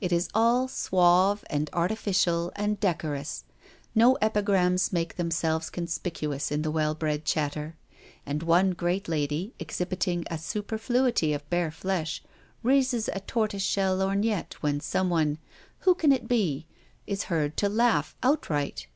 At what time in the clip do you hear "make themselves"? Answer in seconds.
4.92-5.68